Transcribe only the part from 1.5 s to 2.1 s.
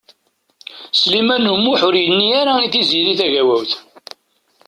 U Muḥ ur